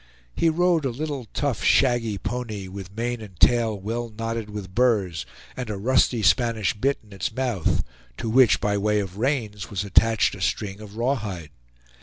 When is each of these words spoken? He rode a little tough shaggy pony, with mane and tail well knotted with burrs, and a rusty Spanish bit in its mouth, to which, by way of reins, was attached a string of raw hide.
He 0.35 0.49
rode 0.49 0.83
a 0.83 0.89
little 0.89 1.25
tough 1.25 1.63
shaggy 1.63 2.17
pony, 2.17 2.67
with 2.67 2.97
mane 2.97 3.21
and 3.21 3.39
tail 3.39 3.79
well 3.79 4.09
knotted 4.09 4.49
with 4.49 4.73
burrs, 4.73 5.27
and 5.55 5.69
a 5.69 5.77
rusty 5.77 6.23
Spanish 6.23 6.73
bit 6.73 6.97
in 7.03 7.13
its 7.13 7.31
mouth, 7.31 7.83
to 8.17 8.27
which, 8.27 8.59
by 8.59 8.79
way 8.79 8.99
of 8.99 9.19
reins, 9.19 9.69
was 9.69 9.83
attached 9.83 10.33
a 10.33 10.41
string 10.41 10.79
of 10.81 10.97
raw 10.97 11.13
hide. 11.13 11.51